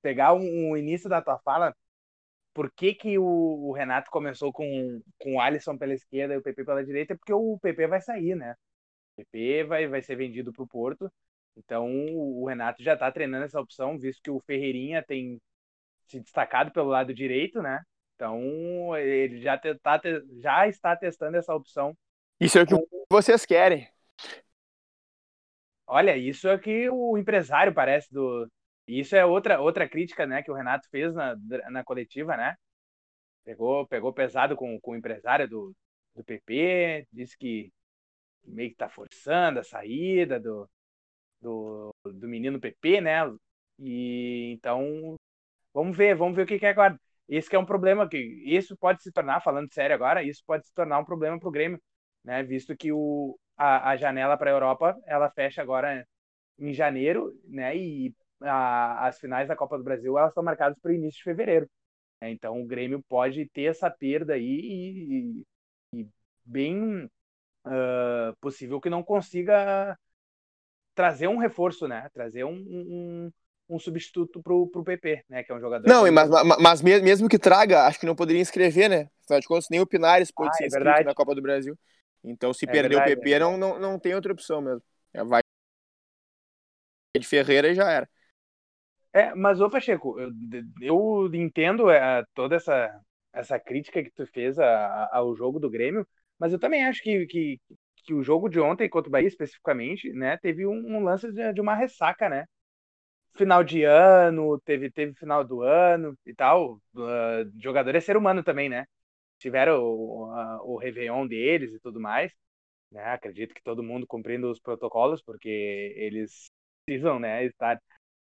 [0.00, 1.74] Pegar um, um, início da tua fala,
[2.54, 6.42] por que, que o, o, Renato começou com, com o Alisson pela esquerda e o
[6.42, 7.16] PP pela direita?
[7.16, 8.54] Porque o PP vai sair, né?
[9.16, 11.12] O PP vai, vai ser vendido para o Porto.
[11.56, 15.40] Então o Renato já está treinando essa opção, visto que o Ferreirinha tem
[16.06, 17.82] se destacado pelo lado direito, né?
[18.14, 20.00] Então ele já, tá,
[20.40, 21.96] já está testando essa opção.
[22.40, 22.74] Isso é o que
[23.10, 23.88] vocês querem.
[25.86, 28.48] Olha, isso é que o empresário parece do,
[28.86, 31.36] isso é outra, outra crítica né, que o Renato fez na,
[31.70, 32.56] na coletiva, né?
[33.44, 35.74] Pegou, pegou pesado com, com o empresário do,
[36.14, 37.72] do PP, disse que
[38.44, 40.68] meio que tá forçando a saída do,
[41.42, 43.20] do, do menino PP, né?
[43.78, 45.16] E então
[45.74, 46.98] vamos ver, vamos ver o que, que é agora.
[47.28, 50.66] Esse que é um problema que isso pode se tornar, falando sério agora, isso pode
[50.66, 51.80] se tornar um problema para o Grêmio,
[52.24, 52.42] né?
[52.42, 56.06] Visto que o, a, a janela para a Europa ela fecha agora
[56.58, 57.76] em janeiro, né?
[57.76, 61.24] E a, as finais da Copa do Brasil elas estão marcadas para o início de
[61.24, 61.68] fevereiro.
[62.20, 62.30] Né?
[62.30, 65.42] Então o Grêmio pode ter essa perda aí
[65.92, 66.08] e, e
[66.44, 67.04] bem
[67.66, 69.96] uh, possível que não consiga
[70.94, 72.08] trazer um reforço, né?
[72.12, 73.30] Trazer um, um,
[73.68, 75.42] um substituto pro, pro PP, né?
[75.42, 75.88] Que é um jogador.
[75.88, 79.08] Não, mas, mas, mesmo que traga, acho que não poderia inscrever, né?
[79.24, 81.06] Afinal de contas, nem o Pinares pode ah, ser é inscrito verdade.
[81.06, 81.78] na Copa do Brasil.
[82.24, 84.82] Então, se é perder verdade, o PP, é não, não, não tem outra opção mesmo.
[85.12, 85.42] É, vai
[87.18, 88.08] de Ferreira e já era.
[89.12, 90.30] É, mas ô Pacheco, eu,
[90.80, 92.98] eu entendo é, toda essa,
[93.32, 96.06] essa crítica que tu fez a, ao jogo do Grêmio,
[96.38, 97.60] mas eu também acho que, que,
[98.02, 101.52] que o jogo de ontem contra o Bahia especificamente, né, teve um, um lance de,
[101.52, 102.46] de, uma ressaca, né?
[103.36, 106.74] Final de ano, teve, teve final do ano e tal.
[106.94, 108.86] Uh, jogador é ser humano também, né?
[109.38, 110.24] Tiveram o,
[110.64, 112.32] o, o Réveillon deles e tudo mais.
[112.92, 113.04] Né?
[113.06, 115.48] Acredito que todo mundo cumprindo os protocolos, porque
[115.96, 116.50] eles
[116.84, 117.80] precisam né, estar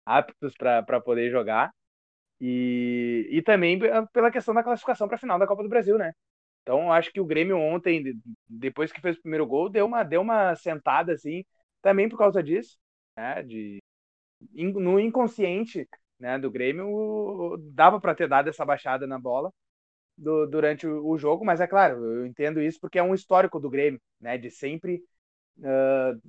[0.06, 1.70] aptos para poder jogar.
[2.40, 3.78] E, e também
[4.12, 6.12] pela questão da classificação para a final da Copa do Brasil, né?
[6.64, 10.22] Então, acho que o Grêmio ontem, depois que fez o primeiro gol, deu uma, deu
[10.22, 11.44] uma sentada, assim,
[11.82, 12.78] também por causa disso,
[13.14, 13.42] né?
[13.42, 13.82] De,
[14.50, 15.86] no inconsciente
[16.18, 19.52] né, do Grêmio, dava para ter dado essa baixada na bola
[20.16, 23.70] do, durante o, jogo, mas é claro, eu entendo isso porque é um histórico do
[23.70, 24.38] Grêmio, né?
[24.38, 25.02] De sempre.
[25.58, 26.20] Uh,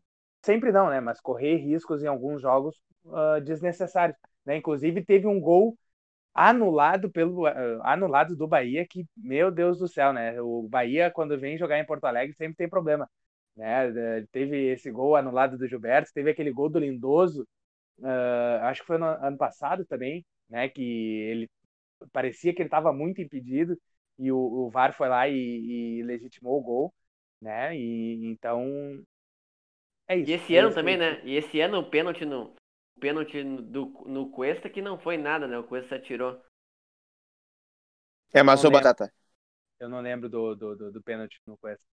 [0.43, 0.99] sempre não, né?
[0.99, 4.17] Mas correr riscos em alguns jogos uh, desnecessários.
[4.45, 4.57] Né?
[4.57, 5.77] Inclusive, teve um gol
[6.35, 10.39] anulado pelo uh, anulado do Bahia que meu Deus do céu né?
[10.41, 13.09] O Bahia quando vem jogar em Porto Alegre sempre tem problema
[13.55, 13.89] né?
[14.33, 17.47] Teve esse gol anulado do Gilberto teve aquele gol do Lindoso
[17.99, 20.67] uh, acho que foi no ano passado também né?
[20.67, 21.49] Que ele
[22.11, 23.79] parecia que ele estava muito impedido
[24.19, 25.35] e o, o VAR foi lá e,
[25.99, 26.93] e, legitimou o gol
[27.41, 27.75] né?
[27.77, 28.61] E então
[30.05, 31.21] é isso e esse ano também né?
[31.23, 32.53] E esse ano o pênalti no
[32.99, 35.57] pênalti do, no Cuesta que não foi nada, né?
[35.57, 36.41] O Cuesta atirou.
[38.33, 39.11] É, mas o Batata.
[39.79, 41.85] Eu não lembro do, do, do, do pênalti no Cuesta.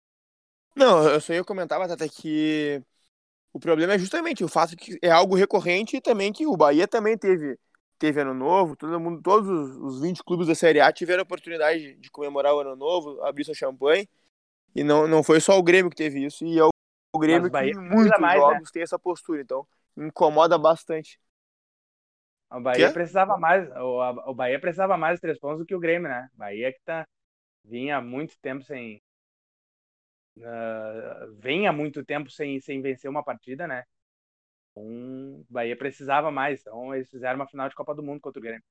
[0.76, 2.84] Não, eu só ia comentar, Batata, que
[3.54, 6.88] o problema é justamente o fato que é algo recorrente e também que o Bahia
[6.88, 7.60] também teve,
[8.00, 11.96] teve ano novo, todo mundo, todos os 20 clubes da Série A tiveram a oportunidade
[11.96, 14.08] de comemorar o ano novo, abrir sua champanhe.
[14.74, 16.70] E não, não foi só o Grêmio que teve isso, e é o,
[17.14, 18.48] o Grêmio que em muitos mais, né?
[18.48, 18.70] jogos né?
[18.72, 19.42] tem essa postura.
[19.42, 21.20] Então, incomoda bastante.
[22.52, 22.94] O Bahia que?
[22.94, 26.30] precisava mais, o, o Bahia precisava mais de três pontos do que o Grêmio, né?
[26.34, 27.08] Bahia que tá
[27.64, 29.02] vinha há muito tempo sem
[30.38, 33.84] uh, vem há muito tempo sem, sem vencer uma partida, né?
[34.76, 38.44] Um, Bahia precisava mais, então eles fizeram uma final de Copa do Mundo contra o
[38.44, 38.64] Grêmio.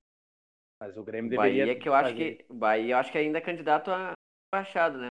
[0.81, 3.43] Mas o Grêmio deveria Bahia que eu acho que Bahia eu acho que ainda é
[3.43, 4.13] candidato a
[4.53, 5.09] baixado, né?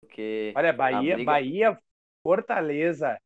[0.00, 1.30] Porque Olha, Bahia, briga...
[1.30, 1.78] Bahia,
[2.22, 3.20] Fortaleza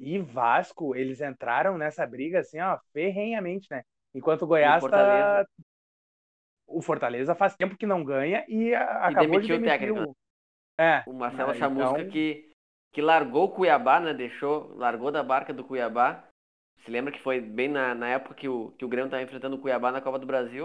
[0.00, 3.84] e Vasco, eles entraram nessa briga assim, ó, ferrenhamente, né?
[4.14, 5.44] Enquanto o Goiás o Fortaleza.
[5.44, 5.64] tá.
[6.66, 10.10] O Fortaleza faz tempo que não ganha e acabou e demitiu de demitir o técnico.
[10.10, 10.16] O...
[10.82, 12.10] É, o Marcelo Chamusca então...
[12.10, 12.50] que,
[12.92, 14.14] que largou o Cuiabá, né?
[14.14, 16.24] Deixou, largou da barca do Cuiabá.
[16.78, 19.56] Se lembra que foi bem na, na época que o, que o Grêmio estava enfrentando
[19.56, 20.64] o Cuiabá na Copa do Brasil.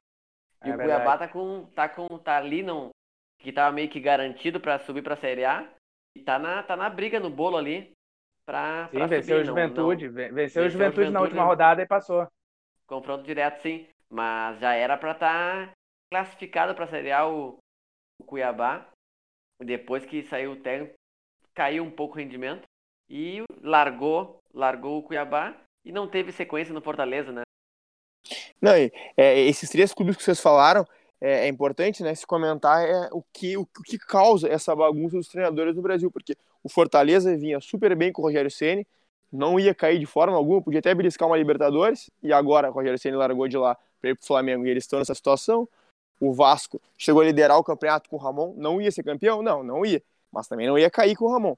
[0.64, 1.04] E é o verdade.
[1.04, 2.08] Cuiabá tá com, tá com.
[2.20, 2.92] tá ali, não.
[3.40, 5.68] Que tava meio que garantido para subir pra Série A.
[6.16, 7.95] E tá na, tá na briga no bolo ali
[8.46, 10.34] para Sim, venceu subir, o Juventude, não, não.
[10.34, 12.28] venceu o Juventude na última rodada e passou.
[12.86, 15.74] Confronto direto, sim, mas já era para estar tá
[16.12, 17.58] classificado para Série A o,
[18.22, 18.88] o Cuiabá.
[19.60, 20.94] Depois que saiu o técnico,
[21.54, 22.64] caiu um pouco o rendimento
[23.10, 27.42] e largou, largou o Cuiabá e não teve sequência no Fortaleza, né?
[28.62, 30.86] Não, é, esses três clubes que vocês falaram,
[31.22, 35.16] é, é, importante né, se comentar é o que, o, o, que causa essa bagunça
[35.16, 38.88] dos treinadores no Brasil, porque o Fortaleza vinha super bem com o Rogério Ceni,
[39.32, 42.98] não ia cair de forma alguma, podia até beliscar uma Libertadores, e agora o Rogério
[42.98, 45.70] Ceni largou de lá para ir para o Flamengo e eles estão nessa situação.
[46.20, 49.44] o Vasco chegou a liderar o campeonato com o Ramon, não ia ser campeão?
[49.44, 50.02] Não, não ia.
[50.32, 51.56] Mas também não ia cair com o Ramon.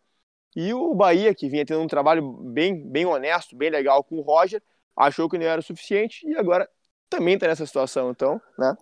[0.53, 4.21] E o Bahia, que vinha tendo um trabalho bem, bem honesto, bem legal com o
[4.21, 4.61] Roger,
[4.93, 6.69] achou que não era o suficiente e agora
[7.09, 8.11] também está nessa situação.
[8.11, 8.75] Então, né?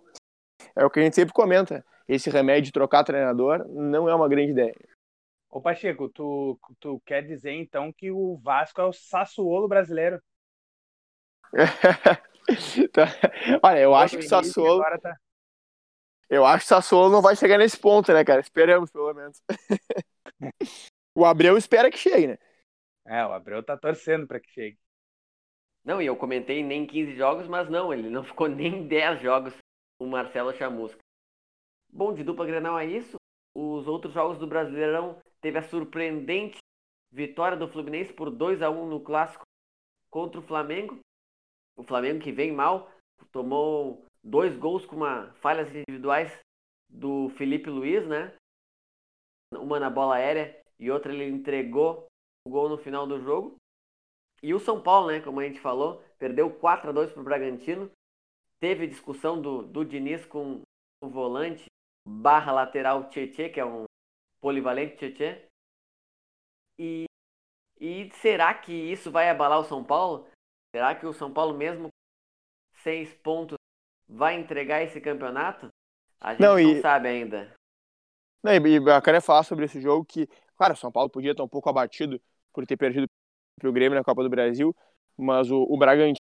[0.74, 1.84] É o que a gente sempre comenta.
[2.08, 4.74] Esse remédio de trocar treinador não é uma grande ideia.
[5.50, 10.20] Ô Pacheco, tu, tu quer dizer então que o Vasco é o Sassuolo brasileiro?
[12.92, 13.06] Tá.
[13.60, 14.80] Olha, eu acho que o Sassuolo.
[15.00, 15.16] Tá...
[16.30, 18.40] Eu acho que o Sassuolo não vai chegar nesse ponto, né, cara?
[18.40, 19.42] Esperamos, pelo menos.
[21.12, 22.38] o Abreu espera que chegue, né?
[23.04, 24.78] É, o Abreu tá torcendo para que chegue.
[25.84, 29.54] Não, e eu comentei nem 15 jogos, mas não, ele não ficou nem 10 jogos
[30.00, 31.00] o Marcelo Chamusca.
[31.88, 33.16] Bom, de dupla Grenal é isso.
[33.54, 36.58] Os outros jogos do Brasileirão teve a surpreendente
[37.08, 39.44] vitória do Fluminense por 2 a 1 no clássico
[40.10, 40.98] contra o Flamengo.
[41.78, 42.90] O Flamengo que vem mal,
[43.30, 46.36] tomou dois gols com uma falhas individuais
[46.90, 48.34] do Felipe Luiz, né?
[49.54, 52.06] Uma na bola aérea e outra ele entregou
[52.44, 53.54] o gol no final do jogo.
[54.42, 57.24] E o São Paulo, né, como a gente falou, perdeu 4 a 2 para o
[57.24, 57.88] Bragantino.
[58.58, 60.62] Teve discussão do, do Diniz com
[61.00, 61.66] o volante
[62.04, 63.85] barra lateral Tietê, que é um
[64.46, 65.44] polivalente Tietê.
[66.78, 67.06] E,
[67.80, 70.28] e será que isso vai abalar o São Paulo?
[70.72, 71.88] Será que o São Paulo, mesmo
[72.76, 73.56] seis pontos,
[74.08, 75.66] vai entregar esse campeonato?
[76.20, 76.74] A gente não, e...
[76.76, 77.52] não sabe ainda.
[78.40, 81.42] Não, e bacana é falar sobre esse jogo que, claro, o São Paulo podia estar
[81.42, 83.08] um pouco abatido por ter perdido
[83.58, 84.72] para o Grêmio na Copa do Brasil,
[85.16, 86.20] mas o, o Bragantino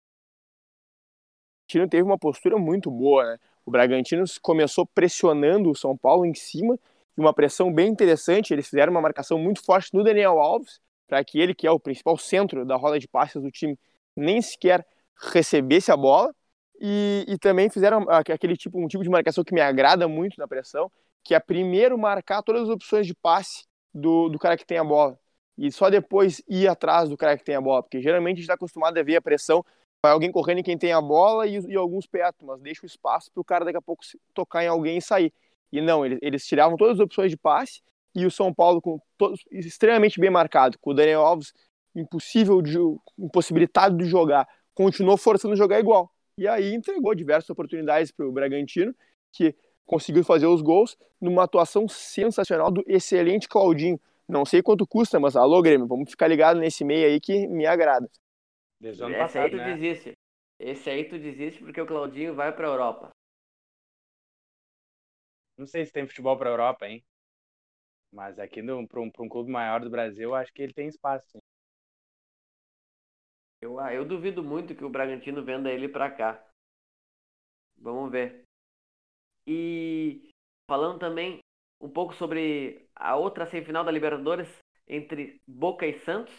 [1.88, 3.38] teve uma postura muito boa, né?
[3.64, 6.78] O Bragantino começou pressionando o São Paulo em cima,
[7.16, 8.52] uma pressão bem interessante.
[8.52, 11.80] Eles fizeram uma marcação muito forte no Daniel Alves, para que ele, que é o
[11.80, 13.78] principal centro da roda de passes do time,
[14.16, 14.86] nem sequer
[15.32, 16.34] recebesse a bola.
[16.80, 20.48] E, e também fizeram aquele tipo, um tipo de marcação que me agrada muito na
[20.48, 20.90] pressão,
[21.22, 24.84] que é primeiro marcar todas as opções de passe do, do cara que tem a
[24.84, 25.18] bola.
[25.58, 27.82] E só depois ir atrás do cara que tem a bola.
[27.82, 29.62] Porque geralmente a gente está acostumado a ver a pressão,
[30.02, 32.86] vai alguém correndo em quem tem a bola e, e alguns perto, mas deixa o
[32.86, 35.32] espaço para o cara daqui a pouco tocar em alguém e sair.
[35.72, 37.80] E não, eles, eles tiravam todas as opções de passe
[38.14, 41.52] e o São Paulo com todos, extremamente bem marcado, com o Daniel Alves
[41.94, 42.76] impossível de,
[43.18, 46.10] impossibilitado de jogar, continuou forçando jogar igual.
[46.36, 48.94] E aí entregou diversas oportunidades para o Bragantino,
[49.32, 49.54] que
[49.84, 54.00] conseguiu fazer os gols numa atuação sensacional do excelente Claudinho.
[54.28, 57.66] Não sei quanto custa, mas alô, Grêmio, vamos ficar ligado nesse meio aí que me
[57.66, 58.08] agrada.
[58.80, 59.74] Desde Esse passado, aí tu né?
[59.74, 60.12] desiste.
[60.58, 63.10] Esse aí tu desiste porque o Claudinho vai para a Europa.
[65.60, 67.04] Não sei se tem futebol para a Europa, hein?
[68.10, 71.32] Mas aqui para um, um clube maior do Brasil, acho que ele tem espaço.
[71.32, 71.38] Sim.
[73.60, 76.42] Eu, ah, eu duvido muito que o Bragantino venda ele para cá.
[77.76, 78.44] Vamos ver.
[79.46, 80.30] E
[80.66, 81.40] falando também
[81.78, 84.48] um pouco sobre a outra semifinal da Libertadores
[84.88, 86.36] entre Boca e Santos.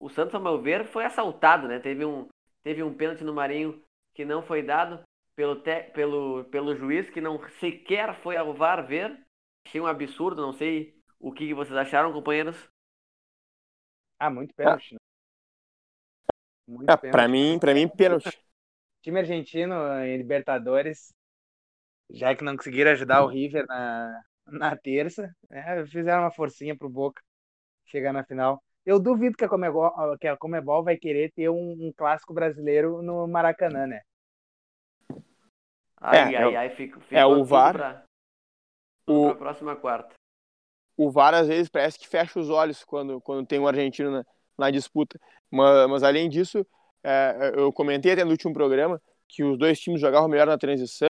[0.00, 1.78] O Santos, ao meu ver, foi assaltado, né?
[1.78, 2.26] Teve um,
[2.64, 3.80] teve um pênalti no Marinho
[4.12, 5.04] que não foi dado
[5.36, 9.16] pelo, te, pelo, pelo juiz, que não sequer foi ao VAR ver.
[9.66, 12.56] Achei um absurdo, não sei o que vocês acharam, companheiros.
[14.18, 14.94] Ah, muito pênalti.
[14.94, 14.98] Né?
[16.66, 18.30] Muito é, para mim, para mim pênalti.
[19.02, 21.14] Time argentino em Libertadores,
[22.10, 26.88] já que não conseguiram ajudar o River na, na terça, né, fizeram uma forcinha pro
[26.88, 27.22] Boca
[27.84, 28.60] chegar na final.
[28.84, 33.02] Eu duvido que a Comebol, que a Comebol vai querer ter um, um clássico brasileiro
[33.02, 34.00] no Maracanã, né?
[36.00, 37.74] Ai, é, ai, ai, fico, fico é o VAR.
[37.74, 38.04] Pra,
[39.06, 40.14] o, pra próxima quarta.
[40.96, 44.26] O VAR às vezes parece que fecha os olhos quando, quando tem um argentino na,
[44.58, 45.18] na disputa.
[45.50, 46.66] Mas, mas além disso,
[47.02, 51.08] é, eu comentei até no último programa que os dois times jogavam melhor na transição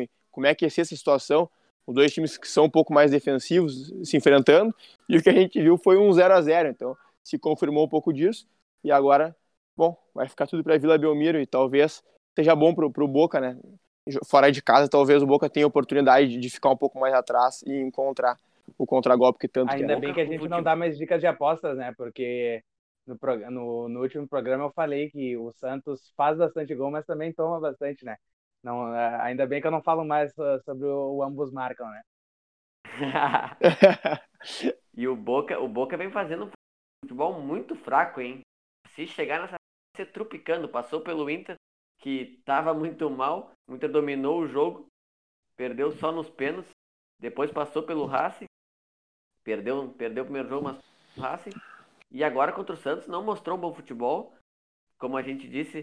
[0.00, 1.48] e como é que ia ser essa situação.
[1.86, 4.72] Os dois times que são um pouco mais defensivos se enfrentando
[5.08, 7.88] e o que a gente viu foi um 0 a 0 Então se confirmou um
[7.88, 8.46] pouco disso
[8.84, 9.36] e agora,
[9.76, 12.02] bom, vai ficar tudo para Vila Belmiro e talvez
[12.34, 13.58] seja bom para o Boca, né?
[14.28, 17.72] Fora de casa, talvez o Boca tenha oportunidade de ficar um pouco mais atrás e
[17.72, 18.36] encontrar
[18.76, 20.00] o contragolpe que tanto Ainda quer.
[20.00, 21.92] bem que a gente não dá mais dicas de apostas, né?
[21.96, 22.62] Porque
[23.06, 23.16] no,
[23.50, 27.60] no, no, último programa eu falei que o Santos faz bastante gol, mas também toma
[27.60, 28.16] bastante, né?
[28.62, 30.32] Não, é, ainda bem que eu não falo mais
[30.64, 32.02] sobre o, o ambos marcam, né?
[34.94, 36.50] e o Boca, o Boca vem fazendo um
[37.04, 38.40] futebol muito fraco, hein?
[38.90, 39.56] Se chegar nessa
[39.96, 41.56] ser trupicando, passou pelo Inter,
[42.02, 44.86] que estava muito mal, o Inter dominou o jogo,
[45.56, 46.70] perdeu só nos pênaltis,
[47.18, 48.46] depois passou pelo Racing,
[49.44, 50.78] Perdeu, perdeu o primeiro jogo, mas
[51.16, 51.52] Racing.
[52.10, 54.34] E agora contra o Santos não mostrou um bom futebol.
[54.98, 55.82] Como a gente disse,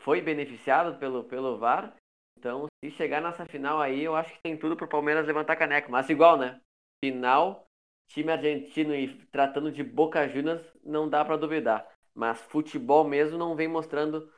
[0.00, 1.94] foi beneficiado pelo, pelo VAR.
[2.38, 5.90] Então, se chegar nessa final aí, eu acho que tem tudo pro Palmeiras levantar caneco.
[5.90, 6.60] Mas igual, né?
[7.02, 7.66] Final,
[8.08, 11.88] time argentino e tratando de Boca Juniors, não dá para duvidar.
[12.14, 14.30] Mas futebol mesmo não vem mostrando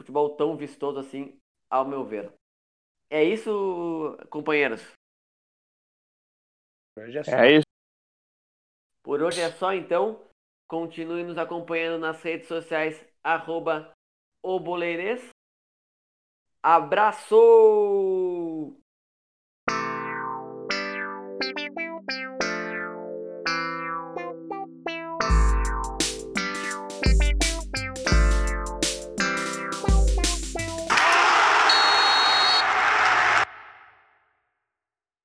[0.00, 1.38] futebol tão vistoso assim,
[1.68, 2.32] ao meu ver.
[3.10, 4.80] É isso, companheiros.
[6.96, 7.30] Hoje é, só.
[7.32, 7.66] É isso.
[9.02, 10.20] Por hoje é só, então.
[10.66, 13.92] Continue nos acompanhando nas redes sociais, arroba
[16.62, 17.36] Abraço!